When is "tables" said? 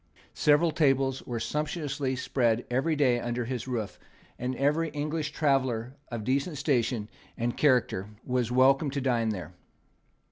0.71-1.21